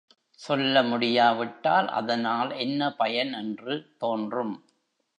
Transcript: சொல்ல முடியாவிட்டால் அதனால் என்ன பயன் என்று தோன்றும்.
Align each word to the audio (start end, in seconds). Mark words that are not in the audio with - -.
சொல்ல 0.39 0.83
முடியாவிட்டால் 0.83 1.87
அதனால் 1.87 2.51
என்ன 2.57 2.91
பயன் 2.95 3.33
என்று 3.33 3.75
தோன்றும். 3.97 4.55